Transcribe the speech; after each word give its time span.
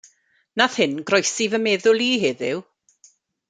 Nath 0.61 0.77
hyn 0.79 0.95
groesi 1.09 1.45
fy 1.51 1.59
meddwl 1.61 2.03
i 2.09 2.11
heddiw. 2.25 2.59